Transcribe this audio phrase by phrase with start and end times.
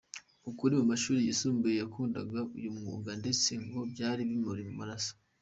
[0.49, 5.13] Akiri mu mashuri yisumbuye yakundaga uyu mwuga ndetse ngo byari bimuri mu maraso.